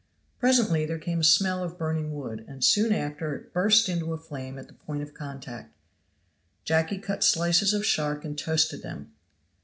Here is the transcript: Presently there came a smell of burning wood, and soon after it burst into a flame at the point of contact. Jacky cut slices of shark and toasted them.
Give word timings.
Presently 0.39 0.87
there 0.87 0.97
came 0.97 1.19
a 1.19 1.23
smell 1.23 1.61
of 1.63 1.77
burning 1.77 2.11
wood, 2.15 2.43
and 2.47 2.63
soon 2.63 2.91
after 2.91 3.35
it 3.35 3.53
burst 3.53 3.87
into 3.87 4.13
a 4.13 4.17
flame 4.17 4.57
at 4.57 4.67
the 4.67 4.73
point 4.73 5.03
of 5.03 5.13
contact. 5.13 5.75
Jacky 6.65 6.97
cut 6.97 7.23
slices 7.23 7.71
of 7.71 7.85
shark 7.85 8.25
and 8.25 8.35
toasted 8.35 8.81
them. 8.81 9.13